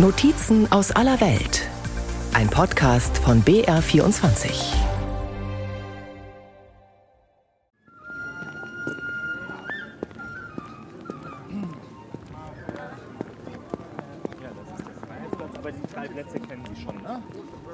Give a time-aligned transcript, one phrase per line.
[0.00, 1.68] Notizen aus aller Welt.
[2.32, 4.48] Ein Podcast von BR24.
[15.56, 17.20] Aber die drei Plätze kennen Sie schon, ne?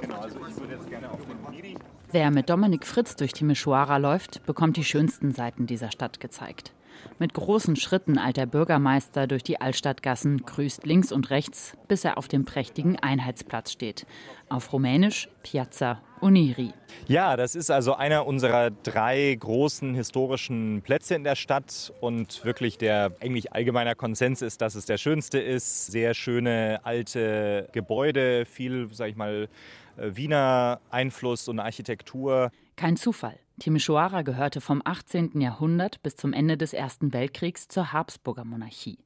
[0.00, 1.76] Genau, also ich würde jetzt gerne auf den Miri.
[2.10, 6.72] Wer mit Dominik Fritz durch Timisoara läuft, bekommt die schönsten Seiten dieser Stadt gezeigt.
[7.18, 12.18] Mit großen Schritten eilt der Bürgermeister durch die Altstadtgassen, grüßt links und rechts, bis er
[12.18, 14.06] auf dem prächtigen Einheitsplatz steht.
[14.48, 16.72] Auf Rumänisch Piazza Uniri.
[17.06, 22.78] Ja, das ist also einer unserer drei großen historischen Plätze in der Stadt und wirklich
[22.78, 25.86] der eigentlich allgemeiner Konsens ist, dass es der schönste ist.
[25.86, 29.48] Sehr schöne alte Gebäude, viel, sag ich mal,
[29.96, 32.50] äh, Wiener Einfluss und Architektur.
[32.76, 33.38] Kein Zufall.
[33.60, 35.40] Timisoara gehörte vom 18.
[35.40, 38.98] Jahrhundert bis zum Ende des Ersten Weltkriegs zur Habsburger Monarchie,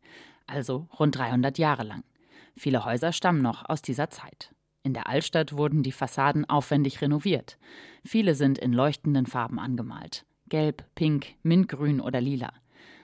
[0.47, 2.03] also rund 300 Jahre lang.
[2.57, 4.55] Viele Häuser stammen noch aus dieser Zeit.
[4.85, 7.59] In der Altstadt wurden die Fassaden aufwendig renoviert.
[8.07, 12.53] Viele sind in leuchtenden Farben angemalt: Gelb, Pink, Mintgrün oder Lila.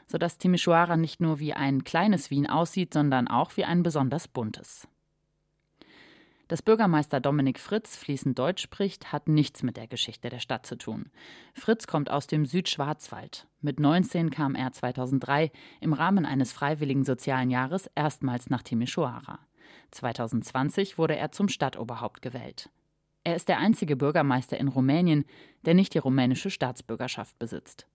[0.07, 4.89] Sodass Timisoara nicht nur wie ein kleines Wien aussieht, sondern auch wie ein besonders buntes.
[6.49, 10.77] Dass Bürgermeister Dominik Fritz fließend Deutsch spricht, hat nichts mit der Geschichte der Stadt zu
[10.77, 11.11] tun.
[11.55, 13.47] Fritz kommt aus dem Südschwarzwald.
[13.63, 19.39] Mit 19 kam er 2003 im Rahmen eines freiwilligen sozialen Jahres erstmals nach Timisoara.
[19.93, 22.69] 2020 wurde er zum Stadtoberhaupt gewählt.
[23.25, 25.25] Er ist der einzige Bürgermeister in Rumänien,
[25.65, 27.87] der nicht die rumänische Staatsbürgerschaft besitzt.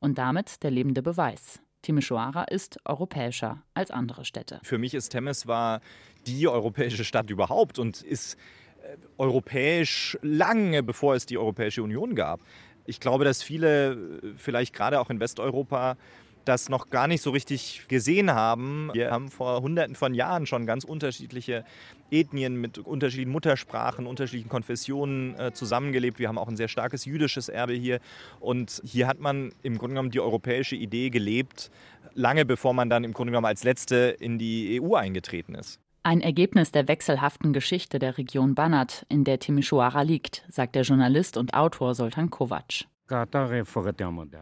[0.00, 1.60] Und damit der lebende Beweis.
[1.82, 4.60] Timisoara ist europäischer als andere Städte.
[4.62, 5.80] Für mich ist Temeswar
[6.26, 8.36] die europäische Stadt überhaupt und ist
[8.82, 12.40] äh, europäisch lange bevor es die Europäische Union gab.
[12.86, 15.96] Ich glaube, dass viele, äh, vielleicht gerade auch in Westeuropa,
[16.48, 18.90] das noch gar nicht so richtig gesehen haben.
[18.94, 21.64] Wir haben vor Hunderten von Jahren schon ganz unterschiedliche
[22.10, 26.18] Ethnien mit unterschiedlichen Muttersprachen, unterschiedlichen Konfessionen äh, zusammengelebt.
[26.18, 28.00] Wir haben auch ein sehr starkes jüdisches Erbe hier.
[28.40, 31.70] Und hier hat man im Grunde genommen die europäische Idee gelebt,
[32.14, 35.80] lange bevor man dann im Grunde genommen als Letzte in die EU eingetreten ist.
[36.02, 41.36] Ein Ergebnis der wechselhaften Geschichte der Region Banat, in der Timisoara liegt, sagt der Journalist
[41.36, 42.86] und Autor Soltan Kovac.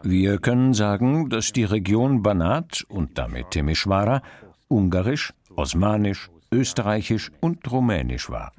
[0.02, 4.22] Wir können sagen, dass die Region Banat und damit Timisoara
[4.68, 8.52] ungarisch, osmanisch, österreichisch und rumänisch war.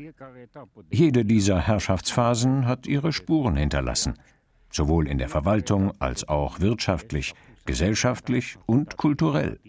[0.90, 4.14] Jede dieser Herrschaftsphasen hat ihre Spuren hinterlassen,
[4.72, 7.34] sowohl in der Verwaltung als auch wirtschaftlich,
[7.66, 9.60] gesellschaftlich und kulturell.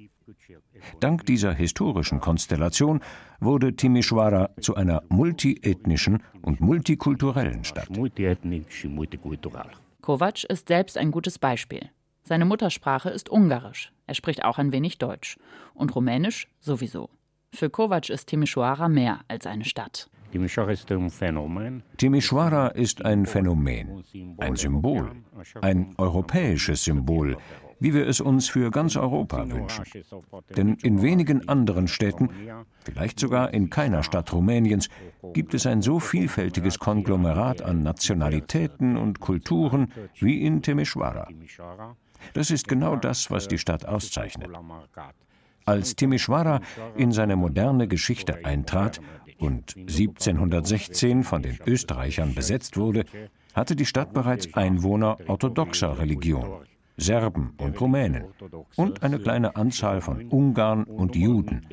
[1.01, 3.01] Dank dieser historischen Konstellation
[3.41, 7.89] wurde Timisoara zu einer multiethnischen und multikulturellen Stadt.
[10.09, 11.91] Kovac ist selbst ein gutes Beispiel.
[12.23, 13.93] Seine Muttersprache ist Ungarisch.
[14.07, 15.37] Er spricht auch ein wenig Deutsch.
[15.75, 17.11] Und Rumänisch sowieso.
[17.55, 20.09] Für Kovac ist Timisoara mehr als eine Stadt.
[20.33, 20.91] Timisoara ist
[23.05, 24.03] ein Phänomen,
[24.39, 25.13] ein Symbol,
[25.61, 27.37] ein europäisches Symbol,
[27.81, 29.85] wie wir es uns für ganz Europa wünschen.
[30.57, 32.31] Denn in wenigen anderen Städten,
[32.85, 34.89] vielleicht sogar in keiner Stadt Rumäniens,
[35.33, 41.29] gibt es ein so vielfältiges Konglomerat an Nationalitäten und Kulturen wie in Timisoara.
[42.33, 44.51] Das ist genau das, was die Stadt auszeichnet.
[45.65, 46.61] Als Timisoara
[46.97, 49.01] in seine moderne Geschichte eintrat
[49.39, 53.05] und 1716 von den Österreichern besetzt wurde,
[53.55, 56.65] hatte die Stadt bereits Einwohner orthodoxer Religion.
[57.01, 58.25] Serben und Rumänen
[58.77, 61.65] und eine kleine Anzahl von Ungarn und Juden,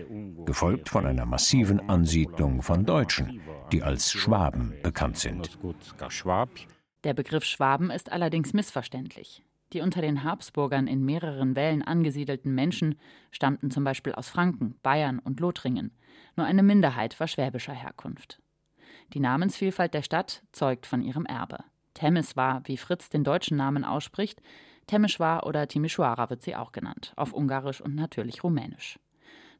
[0.45, 3.41] gefolgt von einer massiven Ansiedlung von Deutschen,
[3.71, 5.57] die als Schwaben bekannt sind.
[7.03, 9.43] Der Begriff Schwaben ist allerdings missverständlich.
[9.73, 12.95] Die unter den Habsburgern in mehreren Wellen angesiedelten Menschen
[13.31, 15.91] stammten zum Beispiel aus Franken, Bayern und Lothringen.
[16.35, 18.41] Nur eine Minderheit war schwäbischer Herkunft.
[19.13, 21.63] Die Namensvielfalt der Stadt zeugt von ihrem Erbe.
[21.95, 24.41] Temes war, wie Fritz den deutschen Namen ausspricht,
[24.87, 28.99] Temișoara oder Timișoara wird sie auch genannt, auf Ungarisch und natürlich Rumänisch.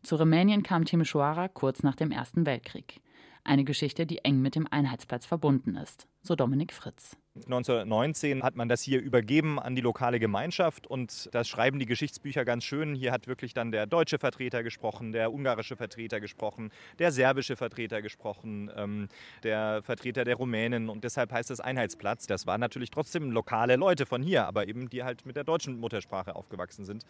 [0.03, 3.01] Zu Rumänien kam Timișoara kurz nach dem Ersten Weltkrieg.
[3.43, 7.17] Eine Geschichte, die eng mit dem Einheitsplatz verbunden ist, so Dominik Fritz.
[7.35, 12.45] 1919 hat man das hier übergeben an die lokale Gemeinschaft und das schreiben die Geschichtsbücher
[12.45, 12.95] ganz schön.
[12.95, 18.01] Hier hat wirklich dann der deutsche Vertreter gesprochen, der ungarische Vertreter gesprochen, der serbische Vertreter
[18.01, 19.09] gesprochen, ähm,
[19.43, 22.25] der Vertreter der Rumänen und deshalb heißt es Einheitsplatz.
[22.25, 25.77] Das waren natürlich trotzdem lokale Leute von hier, aber eben die halt mit der deutschen
[25.77, 27.03] Muttersprache aufgewachsen sind.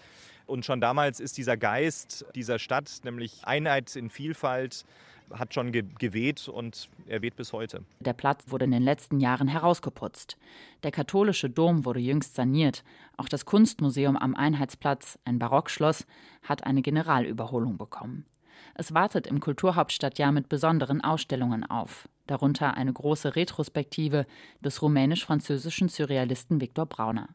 [0.48, 4.86] Und schon damals ist dieser Geist dieser Stadt, nämlich Einheit in Vielfalt,
[5.32, 7.84] hat schon ge geweht und er weht bis heute.
[8.00, 10.38] Der Platz wurde in den letzten Jahren herausgeputzt.
[10.84, 12.84] Der katholische Dom wurde jüngst saniert.
[13.18, 16.06] Auch das Kunstmuseum am Einheitsplatz, ein Barockschloss,
[16.44, 18.26] hat eine Generalüberholung bekommen.
[18.74, 24.26] Es wartet im Kulturhauptstadtjahr mit besonderen Ausstellungen auf, darunter eine große Retrospektive
[24.62, 27.30] des rumänisch-französischen Surrealisten Viktor Brauner.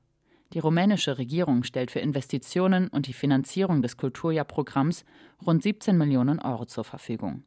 [0.53, 5.05] Die rumänische Regierung stellt für Investitionen und die Finanzierung des Kulturjahrprogramms
[5.47, 7.45] rund 17 Millionen Euro zur Verfügung.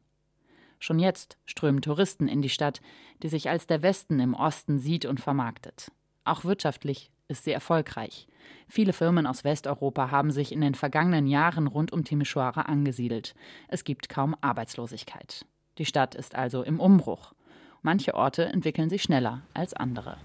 [0.84, 2.82] Schon jetzt strömen Touristen in die Stadt,
[3.22, 5.90] die sich als der Westen im Osten sieht und vermarktet.
[6.24, 8.28] Auch wirtschaftlich ist sie erfolgreich.
[8.68, 13.34] Viele Firmen aus Westeuropa haben sich in den vergangenen Jahren rund um Timișoara angesiedelt.
[13.68, 15.46] Es gibt kaum Arbeitslosigkeit.
[15.78, 17.32] Die Stadt ist also im Umbruch.
[17.80, 20.18] Manche Orte entwickeln sich schneller als andere.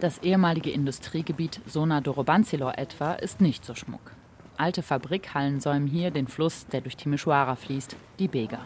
[0.00, 4.17] Das ehemalige Industriegebiet Sona Dorobanzilor etwa ist nicht so schmuck.
[4.58, 8.58] Alte Fabrikhallen säumen hier den Fluss, der durch Timișoara fließt, die Bega.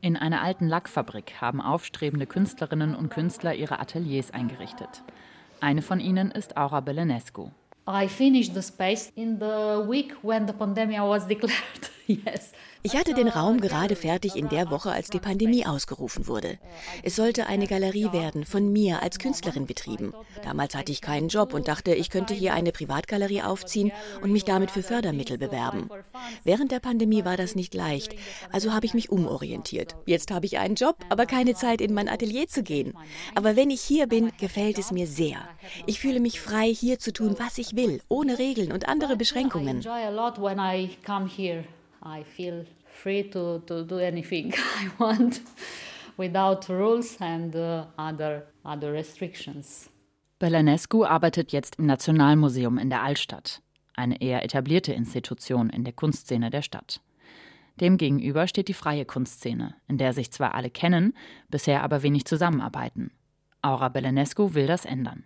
[0.00, 5.02] In einer alten Lackfabrik haben aufstrebende Künstlerinnen und Künstler ihre Ateliers eingerichtet.
[5.60, 7.50] Eine von ihnen ist Aura Belenescu.
[7.88, 11.90] I finished the space in the week when the pandemic was declared.
[12.06, 12.52] Yes.
[12.86, 16.58] Ich hatte den Raum gerade fertig in der Woche, als die Pandemie ausgerufen wurde.
[17.02, 20.12] Es sollte eine Galerie werden, von mir als Künstlerin betrieben.
[20.42, 23.90] Damals hatte ich keinen Job und dachte, ich könnte hier eine Privatgalerie aufziehen
[24.20, 25.88] und mich damit für Fördermittel bewerben.
[26.44, 28.14] Während der Pandemie war das nicht leicht,
[28.52, 29.96] also habe ich mich umorientiert.
[30.04, 32.92] Jetzt habe ich einen Job, aber keine Zeit, in mein Atelier zu gehen.
[33.34, 35.38] Aber wenn ich hier bin, gefällt es mir sehr.
[35.86, 39.82] Ich fühle mich frei, hier zu tun, was ich will, ohne Regeln und andere Beschränkungen.
[42.04, 45.40] I feel free to, to do anything I want
[46.16, 49.90] without rules and uh, other, other restrictions.
[50.38, 53.62] Belanescu arbeitet jetzt im Nationalmuseum in der Altstadt,
[53.94, 57.00] eine eher etablierte Institution in der Kunstszene der Stadt.
[57.80, 61.14] Demgegenüber steht die freie Kunstszene, in der sich zwar alle kennen,
[61.48, 63.10] bisher aber wenig zusammenarbeiten.
[63.62, 65.24] Aura Belanescu will das ändern.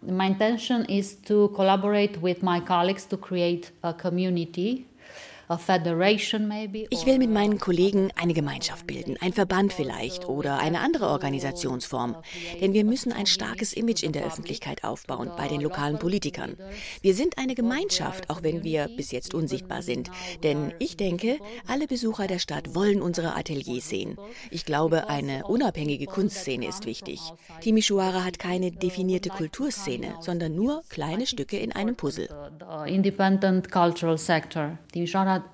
[0.00, 4.87] My intention is to collaborate with my colleagues to create a community
[5.50, 12.16] ich will mit meinen Kollegen eine Gemeinschaft bilden, ein Verband vielleicht oder eine andere Organisationsform.
[12.60, 16.56] Denn wir müssen ein starkes Image in der Öffentlichkeit aufbauen bei den lokalen Politikern.
[17.00, 20.10] Wir sind eine Gemeinschaft, auch wenn wir bis jetzt unsichtbar sind.
[20.42, 24.18] Denn ich denke, alle Besucher der Stadt wollen unsere Ateliers sehen.
[24.50, 27.20] Ich glaube, eine unabhängige Kunstszene ist wichtig.
[27.62, 32.28] Timișoara hat keine definierte Kulturszene, sondern nur kleine Stücke in einem Puzzle.
[32.86, 34.78] Independent cultural sector.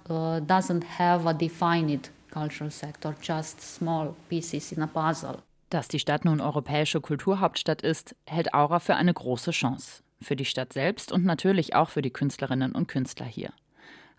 [0.08, 5.38] Uh, doesn't have a defined cultural sector, just small pieces in a puzzle.
[5.70, 10.02] Dass die Stadt nun europäische Kulturhauptstadt ist, hält Aura für eine große Chance.
[10.22, 13.52] Für die Stadt selbst und natürlich auch für die Künstlerinnen und Künstler hier.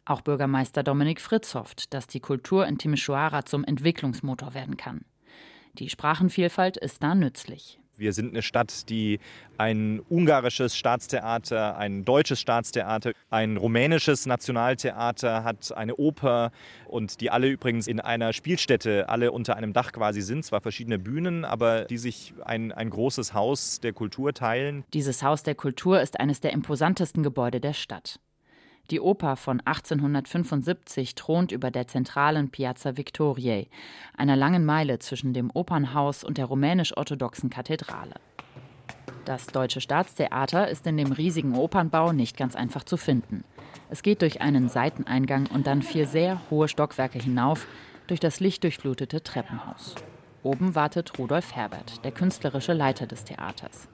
[0.05, 5.05] Auch Bürgermeister Dominik Fritz hofft, dass die Kultur in Timișoara zum Entwicklungsmotor werden kann.
[5.73, 7.79] Die Sprachenvielfalt ist da nützlich.
[7.97, 9.19] Wir sind eine Stadt, die
[9.57, 16.51] ein ungarisches Staatstheater, ein deutsches Staatstheater, ein rumänisches Nationaltheater hat, eine Oper
[16.87, 20.99] und die alle übrigens in einer Spielstätte, alle unter einem Dach quasi sind, zwar verschiedene
[20.99, 24.83] Bühnen, aber die sich ein, ein großes Haus der Kultur teilen.
[24.93, 28.19] Dieses Haus der Kultur ist eines der imposantesten Gebäude der Stadt.
[28.91, 33.67] Die Oper von 1875 thront über der zentralen Piazza Victoriae,
[34.15, 38.13] einer langen Meile zwischen dem Opernhaus und der rumänisch-orthodoxen Kathedrale.
[39.25, 43.43] Das Deutsche Staatstheater ist in dem riesigen Opernbau nicht ganz einfach zu finden.
[43.89, 47.65] Es geht durch einen Seiteneingang und dann vier sehr hohe Stockwerke hinauf
[48.05, 49.95] durch das lichtdurchflutete Treppenhaus.
[50.43, 53.89] Oben wartet Rudolf Herbert, der künstlerische Leiter des Theaters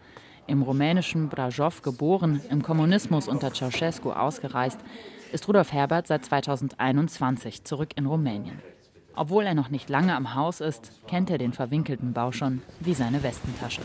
[0.52, 4.80] im rumänischen Brașov geboren, im Kommunismus unter Ceausescu ausgereist,
[5.32, 8.60] ist Rudolf Herbert seit 2021 zurück in Rumänien.
[9.16, 12.94] Obwohl er noch nicht lange am Haus ist, kennt er den verwinkelten Bau schon wie
[12.94, 13.82] seine Westentasche.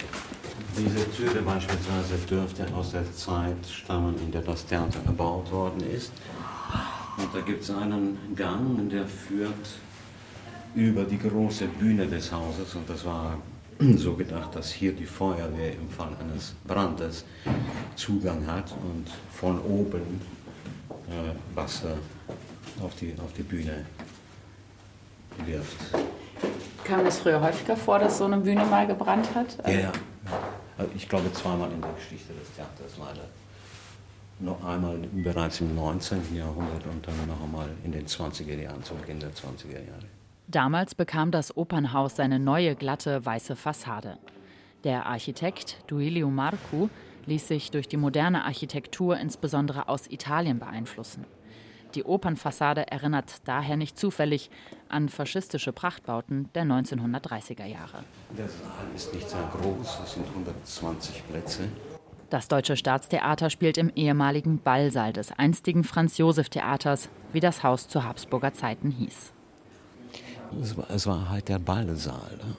[0.76, 6.12] Diese Türe beispielsweise dürfte aus der Zeit stammen, in der das Theater gebaut worden ist.
[7.16, 9.68] Und da gibt es einen Gang, der führt
[10.74, 12.74] über die große Bühne des Hauses.
[12.74, 13.38] Und das war
[13.96, 17.24] so gedacht, dass hier die Feuerwehr im Fall eines Brandes
[17.94, 20.20] Zugang hat und von oben
[21.08, 21.96] äh, Wasser
[22.82, 23.84] auf die, auf die Bühne
[25.44, 25.76] wirft.
[26.84, 29.58] Kam es früher häufiger vor, dass so eine Bühne mal gebrannt hat?
[29.66, 29.92] Ja, ja.
[30.78, 33.26] Also ich glaube zweimal in der Geschichte des Theaters leider.
[34.38, 36.34] Noch einmal bereits im 19.
[36.34, 40.15] Jahrhundert und dann noch einmal in den 20er Jahren, zum Beginn der 20er Jahre.
[40.48, 44.18] Damals bekam das Opernhaus seine neue glatte weiße Fassade.
[44.84, 46.88] Der Architekt Duilio Marcu
[47.26, 51.24] ließ sich durch die moderne Architektur insbesondere aus Italien beeinflussen.
[51.96, 54.50] Die Opernfassade erinnert daher nicht zufällig
[54.88, 58.04] an faschistische Prachtbauten der 1930er Jahre.
[58.36, 61.68] Der Saal ist nicht sehr groß, es sind 120 Plätze.
[62.30, 68.52] Das Deutsche Staatstheater spielt im ehemaligen Ballsaal des einstigen Franz-Josef-Theaters, wie das Haus zu Habsburger
[68.52, 69.32] Zeiten hieß.
[70.62, 72.36] Es war, es war halt der Ballsaal.
[72.38, 72.56] Ne?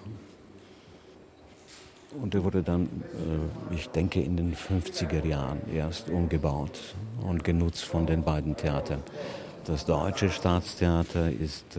[2.22, 6.80] Und der wurde dann, äh, ich denke, in den 50er Jahren erst umgebaut
[7.22, 9.04] und genutzt von den beiden Theatern.
[9.66, 11.78] Das Deutsche Staatstheater ist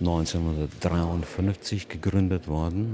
[0.00, 2.92] 1953 äh, gegründet worden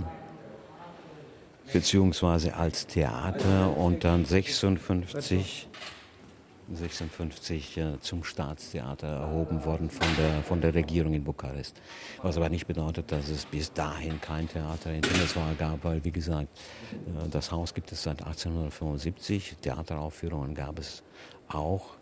[1.72, 5.68] beziehungsweise als Theater und dann 56,
[6.72, 11.80] 56 äh, zum Staatstheater erhoben worden von der, von der Regierung in Bukarest.
[12.22, 16.12] Was aber nicht bedeutet, dass es bis dahin kein Theater in Temeswar gab, weil, wie
[16.12, 16.48] gesagt,
[16.92, 21.02] äh, das Haus gibt es seit 1875, Theateraufführungen gab es
[21.48, 21.96] auch.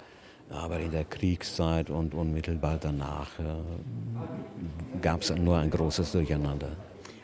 [0.51, 3.45] Aber in der Kriegszeit und unmittelbar danach äh,
[5.01, 6.77] gab es nur ein großes Durcheinander.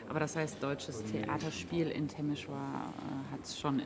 [0.09, 3.79] Aber das heißt, deutsches Theaterspiel in Temeshwar äh, hat es schon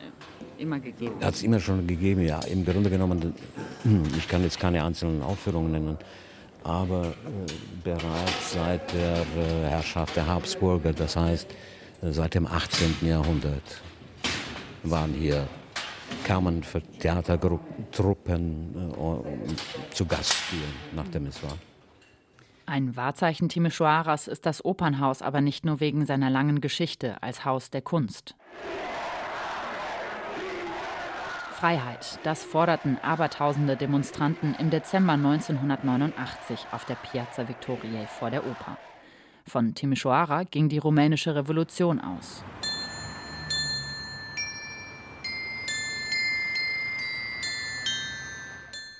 [0.56, 1.22] immer gegeben?
[1.22, 2.40] Hat es immer schon gegeben, ja.
[2.46, 3.34] Im Grunde genommen,
[3.84, 5.98] äh, ich kann jetzt keine einzelnen Aufführungen nennen,
[6.62, 7.12] aber äh,
[7.84, 11.46] bereits seit der äh, Herrschaft der Habsburger, das heißt
[12.02, 13.06] äh, seit dem 18.
[13.06, 13.82] Jahrhundert,
[14.82, 15.46] waren hier
[16.24, 21.58] kamen für Theatertruppen äh, zu Gast spielen nach Temeshwar.
[22.66, 27.70] Ein Wahrzeichen Timisoaras ist das Opernhaus aber nicht nur wegen seiner langen Geschichte als Haus
[27.70, 28.34] der Kunst.
[31.52, 38.78] Freiheit, das forderten abertausende Demonstranten im Dezember 1989 auf der Piazza Victoriae vor der Oper.
[39.46, 42.44] Von Timisoara ging die rumänische Revolution aus.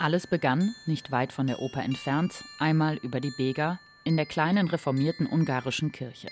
[0.05, 4.69] Alles begann, nicht weit von der Oper entfernt, einmal über die Bega, in der kleinen
[4.69, 6.29] reformierten ungarischen Kirche,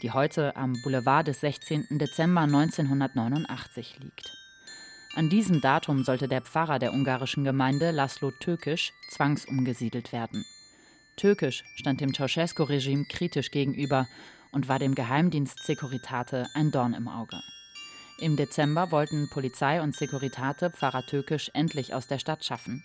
[0.00, 1.98] die heute am Boulevard des 16.
[1.98, 4.32] Dezember 1989 liegt.
[5.16, 10.46] An diesem Datum sollte der Pfarrer der ungarischen Gemeinde Laszlo Tökisch zwangsumgesiedelt werden.
[11.16, 14.08] Tökisch stand dem Ceausescu-Regime kritisch gegenüber
[14.50, 17.38] und war dem Geheimdienst Securitate ein Dorn im Auge.
[18.18, 22.82] Im Dezember wollten Polizei und Securitate Pfarrer Tökisch endlich aus der Stadt schaffen.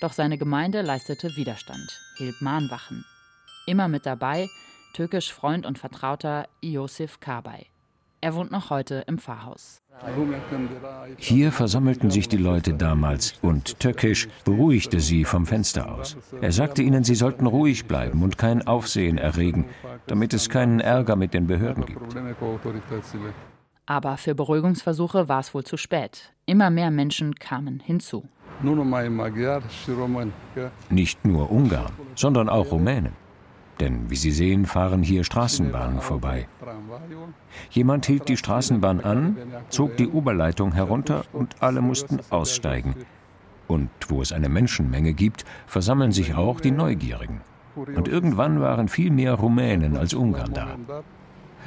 [0.00, 3.04] Doch seine Gemeinde leistete Widerstand, hielt Mahnwachen.
[3.66, 4.48] Immer mit dabei
[4.92, 7.66] türkisch Freund und Vertrauter Iosif Kabay.
[8.22, 9.82] Er wohnt noch heute im Pfarrhaus.
[11.18, 16.16] Hier versammelten sich die Leute damals und Türkisch beruhigte sie vom Fenster aus.
[16.40, 19.66] Er sagte ihnen, sie sollten ruhig bleiben und kein Aufsehen erregen,
[20.06, 22.00] damit es keinen Ärger mit den Behörden gibt.
[23.86, 26.32] Aber für Beruhigungsversuche war es wohl zu spät.
[26.46, 28.28] Immer mehr Menschen kamen hinzu.
[30.90, 33.12] Nicht nur Ungarn, sondern auch Rumänen.
[33.80, 36.48] Denn wie Sie sehen, fahren hier Straßenbahnen vorbei.
[37.70, 39.36] Jemand hielt die Straßenbahn an,
[39.68, 42.94] zog die Oberleitung herunter und alle mussten aussteigen.
[43.68, 47.42] Und wo es eine Menschenmenge gibt, versammeln sich auch die Neugierigen.
[47.74, 50.68] Und irgendwann waren viel mehr Rumänen als Ungarn da.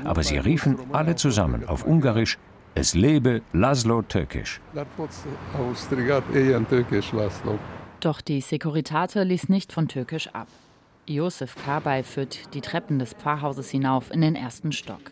[0.03, 2.39] Aber sie riefen alle zusammen auf Ungarisch
[2.75, 4.61] es lebe Laszlo Türkisch.
[7.99, 10.47] Doch die Securitate ließ nicht von Türkisch ab.
[11.07, 15.11] Josef Kabay führt die Treppen des Pfarrhauses hinauf in den ersten Stock.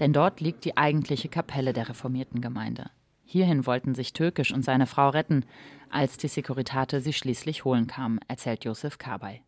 [0.00, 2.90] Denn dort liegt die eigentliche Kapelle der reformierten Gemeinde.
[3.24, 5.44] Hierhin wollten sich Türkisch und seine Frau retten,
[5.90, 9.42] als die Securitate sie schließlich holen kamen, erzählt Josef Kabay.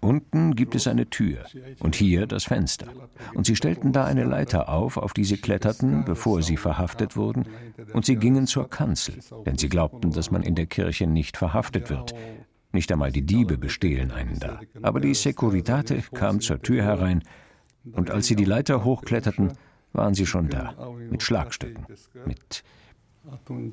[0.00, 1.44] Unten gibt es eine Tür
[1.78, 2.88] und hier das Fenster.
[3.34, 7.46] Und sie stellten da eine Leiter auf, auf die sie kletterten, bevor sie verhaftet wurden,
[7.92, 11.88] und sie gingen zur Kanzel, denn sie glaubten, dass man in der Kirche nicht verhaftet
[11.88, 12.14] wird.
[12.72, 14.60] Nicht einmal die Diebe bestehlen einen da.
[14.82, 17.22] Aber die Securitate kam zur Tür herein,
[17.92, 19.52] und als sie die Leiter hochkletterten,
[19.92, 20.74] waren sie schon da,
[21.10, 21.86] mit Schlagstücken,
[22.26, 22.64] mit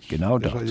[0.10, 0.64] genau dort.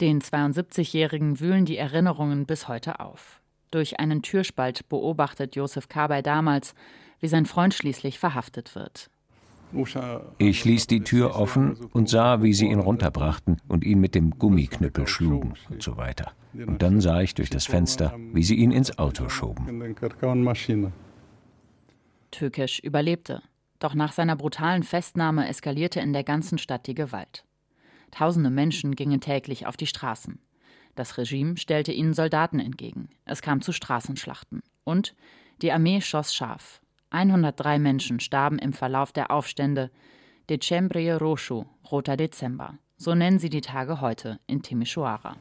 [0.00, 3.40] Den 72-Jährigen wühlen die Erinnerungen bis heute auf.
[3.70, 6.74] Durch einen Türspalt beobachtet Josef Kabay damals,
[7.20, 9.10] wie sein Freund schließlich verhaftet wird.
[10.38, 14.38] Ich ließ die Tür offen und sah, wie sie ihn runterbrachten und ihn mit dem
[14.38, 16.32] Gummiknüppel schlugen und so weiter.
[16.54, 19.94] Und dann sah ich durch das Fenster, wie sie ihn ins Auto schoben.
[22.30, 23.42] Türkisch überlebte.
[23.78, 27.44] Doch nach seiner brutalen Festnahme eskalierte in der ganzen Stadt die Gewalt.
[28.10, 30.40] Tausende Menschen gingen täglich auf die Straßen.
[30.94, 33.08] Das Regime stellte ihnen Soldaten entgegen.
[33.24, 34.62] Es kam zu Straßenschlachten.
[34.84, 35.14] Und
[35.62, 36.80] die Armee schoss scharf.
[37.10, 39.90] 103 Menschen starben im Verlauf der Aufstände.
[40.50, 42.78] Decembrie Roshu, Roter Dezember.
[42.96, 45.36] So nennen sie die Tage heute in Timisoara.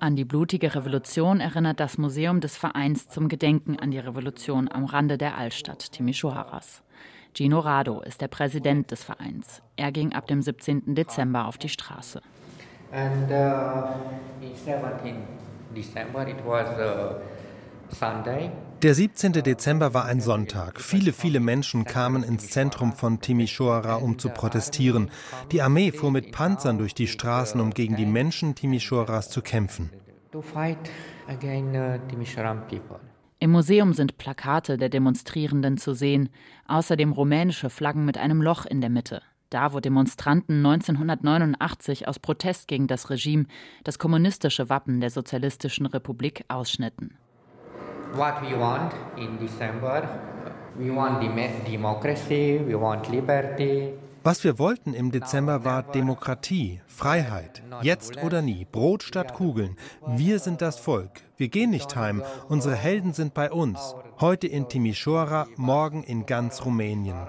[0.00, 4.84] An die blutige Revolution erinnert das Museum des Vereins zum Gedenken an die Revolution am
[4.84, 6.82] Rande der Altstadt Timisoaras.
[7.34, 9.62] Gino Rado ist der Präsident des Vereins.
[9.76, 10.94] Er ging ab dem 17.
[10.94, 12.20] Dezember auf die Straße.
[12.92, 15.16] And uh, in 17
[15.74, 17.14] December it was uh,
[17.88, 18.50] Sunday.
[18.82, 19.32] Der 17.
[19.34, 20.80] Dezember war ein Sonntag.
[20.80, 25.08] Viele, viele Menschen kamen ins Zentrum von Timisoara, um zu protestieren.
[25.52, 29.90] Die Armee fuhr mit Panzern durch die Straßen, um gegen die Menschen Timisoaras zu kämpfen.
[33.38, 36.28] Im Museum sind Plakate der Demonstrierenden zu sehen,
[36.66, 39.22] außerdem rumänische Flaggen mit einem Loch in der Mitte.
[39.50, 43.44] Da, wo Demonstranten 1989 aus Protest gegen das Regime
[43.84, 47.16] das kommunistische Wappen der Sozialistischen Republik ausschnitten
[48.14, 50.08] what we want in December.
[50.78, 51.20] We want
[51.66, 53.94] democracy, we want liberty.
[54.24, 57.60] Was wir wollten im Dezember war Demokratie, Freiheit.
[57.82, 59.76] Jetzt oder nie, Brot statt Kugeln.
[60.06, 61.10] Wir sind das Volk.
[61.36, 62.22] Wir gehen nicht heim.
[62.48, 63.96] Unsere Helden sind bei uns.
[64.20, 67.26] Heute in Timișoara, morgen in ganz Rumänien.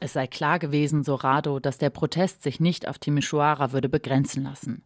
[0.00, 4.44] Es sei klar gewesen, so Rado, dass der Protest sich nicht auf Timișoara würde begrenzen
[4.44, 4.84] lassen.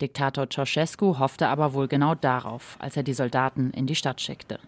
[0.00, 4.58] Diktator Ceausescu hoffte aber wohl genau darauf, als er die Soldaten in die Stadt schickte.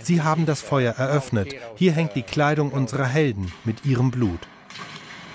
[0.00, 1.54] Sie haben das Feuer eröffnet.
[1.76, 4.40] Hier hängt die Kleidung unserer Helden mit ihrem Blut.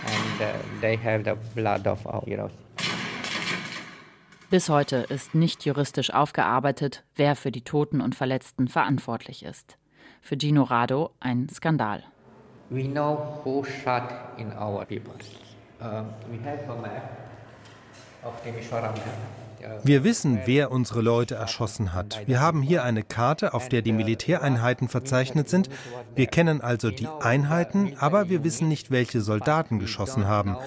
[0.05, 2.51] And uh, they have the blood of our heroes.
[4.49, 9.77] Bis heute ist nicht juristisch aufgearbeitet, wer für die Toten und Verletzten verantwortlich ist.
[10.21, 12.03] Für Gino Rado ein Skandal.
[12.71, 15.13] We know who shot in our people.
[15.79, 17.11] Uh, we have a map
[18.23, 22.21] of the Mishora uh, wir wissen, wer unsere Leute erschossen hat.
[22.25, 25.69] Wir haben hier eine Karte, auf der die Militäreinheiten verzeichnet sind.
[26.15, 30.57] Wir kennen also die Einheiten, aber wir wissen nicht, welche Soldaten geschossen haben.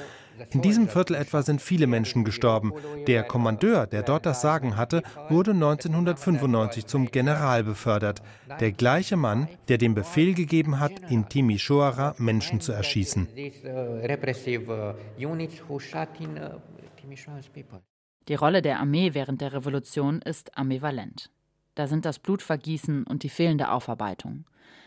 [0.51, 2.73] In diesem Viertel etwa sind viele Menschen gestorben.
[3.07, 8.23] Der Kommandeur, der dort das Sagen hatte, wurde 1995 zum General befördert.
[8.61, 13.29] Der gleiche Mann, der den Befehl gegeben hat, in Timisoara Menschen zu erschießen.
[18.29, 21.31] Die Rolle der Armee während der Revolution ist ambivalent.
[21.75, 24.45] Da sind das Blutvergießen und die fehlende Aufarbeitung.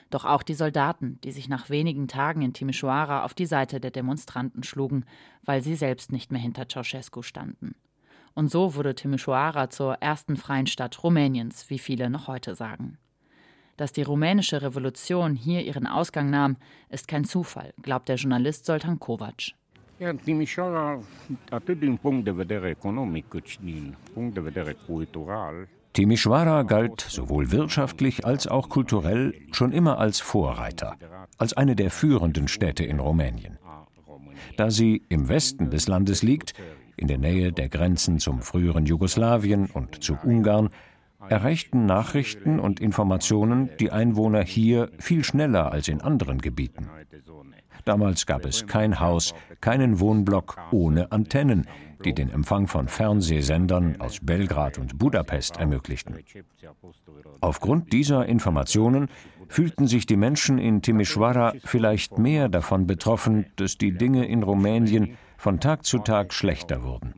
[0.09, 3.91] Doch auch die Soldaten, die sich nach wenigen Tagen in Timișoara auf die Seite der
[3.91, 5.05] Demonstranten schlugen,
[5.43, 7.75] weil sie selbst nicht mehr hinter Ceausescu standen.
[8.33, 12.97] Und so wurde Timișoara zur ersten freien Stadt Rumäniens, wie viele noch heute sagen.
[13.77, 16.57] Dass die rumänische Revolution hier ihren Ausgang nahm,
[16.89, 19.53] ist kein Zufall, glaubt der Journalist Soltan Kovac.
[19.97, 20.99] Ja, Timișoara,
[21.49, 24.75] atât din punct de vedere economic cât și din punct de vedere
[25.95, 30.97] Timișoara galt sowohl wirtschaftlich als auch kulturell schon immer als Vorreiter,
[31.37, 33.57] als eine der führenden Städte in Rumänien.
[34.57, 36.53] Da sie im Westen des Landes liegt,
[36.97, 40.69] in der Nähe der Grenzen zum früheren Jugoslawien und zu Ungarn,
[41.29, 46.89] erreichten Nachrichten und Informationen die Einwohner hier viel schneller als in anderen Gebieten.
[47.85, 51.67] Damals gab es kein Haus, keinen Wohnblock ohne Antennen,
[52.03, 56.15] die den Empfang von Fernsehsendern aus Belgrad und Budapest ermöglichten.
[57.41, 59.09] Aufgrund dieser Informationen
[59.47, 65.17] fühlten sich die Menschen in Timișoara vielleicht mehr davon betroffen, dass die Dinge in Rumänien
[65.37, 67.13] von Tag zu Tag schlechter wurden.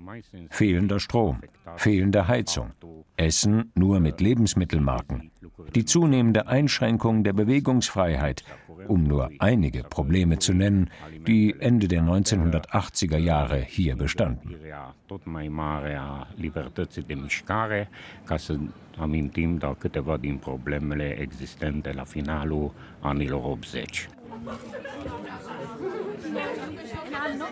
[0.50, 1.40] Fehlender Strom,
[1.76, 2.72] fehlende Heizung,
[3.16, 5.32] Essen nur mit Lebensmittelmarken,
[5.76, 8.44] die zunehmende Einschränkung der Bewegungsfreiheit
[8.88, 10.90] um nur einige Probleme zu nennen,
[11.26, 14.56] die Ende der 1980er Jahre hier bestanden.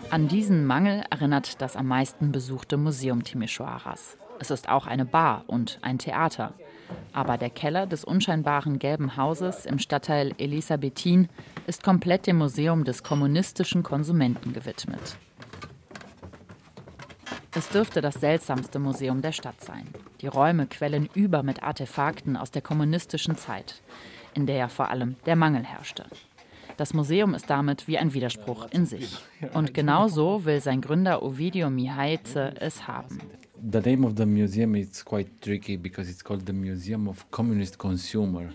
[0.09, 4.17] An diesen Mangel erinnert das am meisten besuchte Museum Timișoaras.
[4.39, 6.53] Es ist auch eine Bar und ein Theater.
[7.13, 11.29] Aber der Keller des unscheinbaren gelben Hauses im Stadtteil Elisabethin
[11.67, 15.17] ist komplett dem Museum des kommunistischen Konsumenten gewidmet.
[17.57, 19.87] Es dürfte das seltsamste Museum der Stadt sein.
[20.19, 23.81] Die Räume quellen über mit Artefakten aus der kommunistischen Zeit,
[24.33, 26.05] in der ja vor allem der Mangel herrschte.
[26.75, 29.17] Das Museum ist damit wie ein Widerspruch in sich.
[29.53, 33.21] Und genau so will sein Gründer Ovidio Mihaize es haben.
[33.67, 37.79] The name of the museum is quite tricky because it's called the Museum of Communist
[37.79, 38.53] Consumer.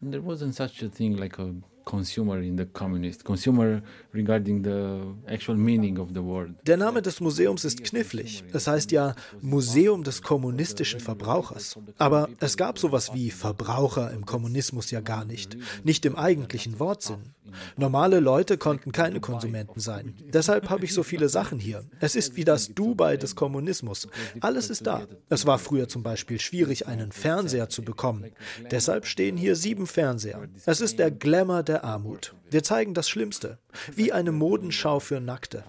[0.00, 1.52] And there wasn't such a thing like a
[1.86, 3.80] consumer in the communist consumer
[4.12, 6.54] regarding the actual meaning of the word.
[6.66, 8.44] Der Name des Museums ist knifflig.
[8.52, 11.78] Es heißt ja Museum des kommunistischen Verbrauchers.
[11.96, 17.32] Aber es gab sowas wie Verbraucher im Kommunismus ja gar nicht, nicht im eigentlichen Wortsinn.
[17.76, 20.14] Normale Leute konnten keine Konsumenten sein.
[20.32, 21.84] Deshalb habe ich so viele Sachen hier.
[22.00, 24.08] Es ist wie das Dubai des Kommunismus.
[24.40, 25.06] Alles ist da.
[25.28, 28.32] Es war früher zum Beispiel schwierig, einen Fernseher zu bekommen.
[28.70, 30.48] Deshalb stehen hier sieben Fernseher.
[30.64, 32.34] Es ist der Glamour der Armut.
[32.50, 33.58] Wir zeigen das Schlimmste,
[33.94, 35.64] wie eine Modenschau für Nackte.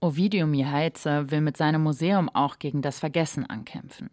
[0.00, 4.10] Ovidio Mihaize will mit seinem Museum auch gegen das Vergessen ankämpfen.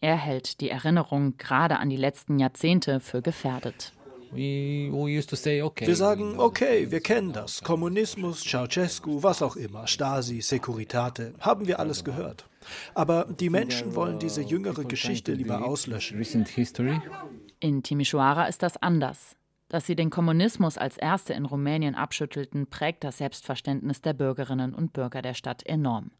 [0.00, 3.92] Er hält die Erinnerung gerade an die letzten Jahrzehnte für gefährdet.
[4.32, 7.62] Wir sagen, okay, wir kennen das.
[7.62, 12.48] Kommunismus, Ceausescu, was auch immer, Stasi, Securitate, haben wir alles gehört.
[12.94, 16.20] Aber die Menschen wollen diese jüngere Geschichte lieber auslöschen.
[17.60, 19.36] In Timișoara ist das anders.
[19.68, 24.92] Dass sie den Kommunismus als erste in Rumänien abschüttelten, prägt das Selbstverständnis der Bürgerinnen und
[24.92, 26.12] Bürger der Stadt enorm.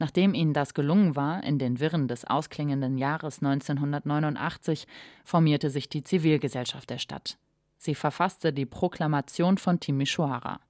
[0.00, 4.86] Nachdem ihnen das gelungen war, in den Wirren des ausklingenden Jahres 1989
[5.24, 7.36] formierte sich die Zivilgesellschaft der Stadt.
[7.76, 10.60] Sie verfasste die Proklamation von Timișoara,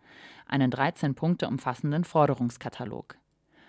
[0.47, 3.19] einen 13 Punkte umfassenden Forderungskatalog.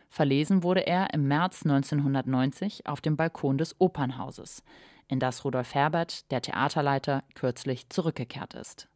[0.09, 4.63] Verlesen wurde er im März 1990 auf dem Balkon des Opernhauses,
[5.07, 8.87] in das Rudolf Herbert, der Theaterleiter, kürzlich zurückgekehrt ist.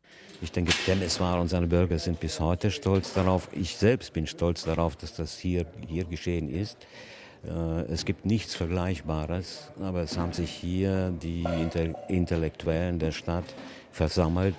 [0.42, 3.48] Ich denke, Dennis war und seine Bürger sind bis heute stolz darauf.
[3.54, 6.78] Ich selbst bin stolz darauf, dass das hier, hier geschehen ist.
[7.48, 11.46] Äh, es gibt nichts Vergleichbares, aber es haben sich hier die
[12.10, 13.46] Intellektuellen der Stadt
[13.92, 14.56] versammelt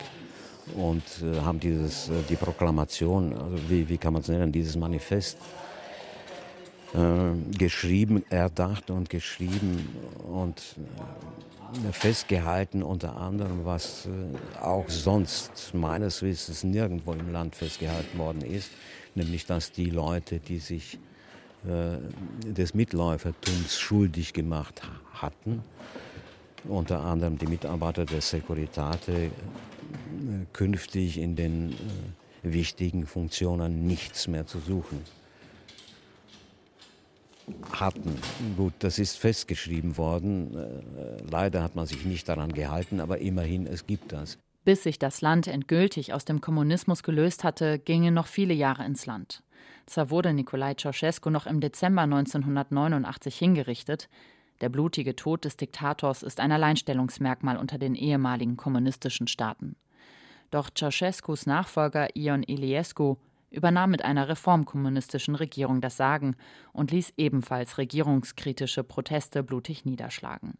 [0.77, 4.77] und äh, haben dieses, äh, die Proklamation, also wie, wie kann man es nennen, dieses
[4.77, 5.39] Manifest
[7.59, 9.89] geschrieben, erdacht und geschrieben
[10.27, 10.63] und
[11.93, 18.71] festgehalten, unter anderem, was äh, auch sonst meines Wissens nirgendwo im Land festgehalten worden ist,
[19.15, 20.99] nämlich dass die Leute, die sich
[21.67, 21.99] äh,
[22.49, 24.83] des Mitläufertums schuldig gemacht
[25.13, 25.63] hatten,
[26.65, 29.31] unter anderem die Mitarbeiter der Securitate, äh,
[30.53, 31.75] künftig in den
[32.43, 35.03] wichtigen Funktionen nichts mehr zu suchen
[37.73, 38.19] hatten.
[38.57, 40.57] Gut, das ist festgeschrieben worden.
[40.57, 44.39] Äh, leider hat man sich nicht daran gehalten, aber immerhin, es gibt das.
[44.65, 49.07] Bis sich das Land endgültig aus dem Kommunismus gelöst hatte, gingen noch viele Jahre ins
[49.07, 49.43] Land.
[49.87, 54.09] Zwar wurde Nikolai Ceausescu noch im Dezember 1989 hingerichtet,
[54.61, 59.77] der blutige Tod des Diktators ist ein Alleinstellungsmerkmal unter den ehemaligen kommunistischen Staaten.
[60.51, 63.17] Doch Ceausescus Nachfolger Ion Iliescu
[63.51, 66.37] übernahm mit einer reformkommunistischen Regierung das Sagen
[66.73, 70.55] und ließ ebenfalls regierungskritische Proteste blutig niederschlagen.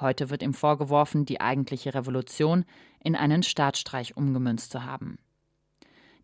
[0.00, 2.64] Heute wird ihm vorgeworfen, die eigentliche Revolution
[2.98, 5.18] in einen Staatsstreich umgemünzt zu haben.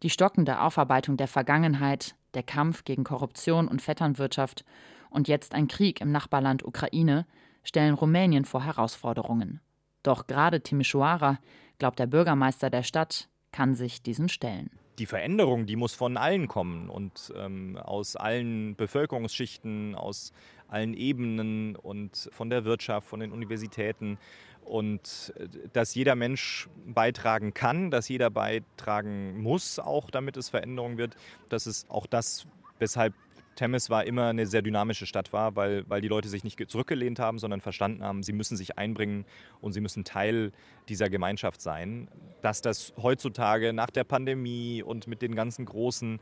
[0.02, 4.64] Die stockende Aufarbeitung der Vergangenheit, der Kampf gegen Korruption und Vetternwirtschaft
[5.10, 7.26] und jetzt ein Krieg im Nachbarland Ukraine
[7.62, 9.60] stellen Rumänien vor Herausforderungen.
[10.02, 11.38] Doch gerade Timișoara,
[11.78, 16.46] glaubt der Bürgermeister der Stadt, kann sich diesen stellen die Veränderung, die muss von allen
[16.46, 20.32] kommen und ähm, aus allen Bevölkerungsschichten, aus
[20.68, 24.18] allen Ebenen und von der Wirtschaft, von den Universitäten.
[24.62, 30.98] Und äh, dass jeder Mensch beitragen kann, dass jeder beitragen muss, auch damit es Veränderung
[30.98, 31.16] wird.
[31.48, 32.46] Das ist auch das,
[32.78, 33.14] weshalb
[33.60, 37.18] Temes war immer eine sehr dynamische Stadt war, weil, weil die Leute sich nicht zurückgelehnt
[37.18, 39.26] haben, sondern verstanden haben, sie müssen sich einbringen
[39.60, 40.52] und sie müssen Teil
[40.88, 42.08] dieser Gemeinschaft sein.
[42.40, 46.20] Dass das heutzutage nach der Pandemie und mit den ganzen großen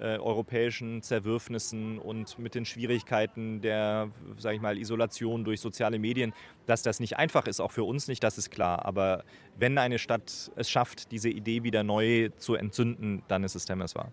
[0.00, 6.32] äh, europäischen Zerwürfnissen und mit den Schwierigkeiten der, sage ich mal, Isolation durch soziale Medien,
[6.64, 8.86] dass das nicht einfach ist, auch für uns nicht, das ist klar.
[8.86, 9.24] Aber
[9.58, 14.10] wenn eine Stadt es schafft, diese Idee wieder neu zu entzünden, dann ist es Temeswar.